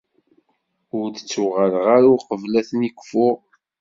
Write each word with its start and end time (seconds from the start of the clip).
Ur 0.97 1.07
d-ttuɣaleɣ 1.09 1.85
ara 1.95 2.07
uqbel 2.15 2.53
ad 2.59 2.65
ten-kfuɣ. 2.69 3.37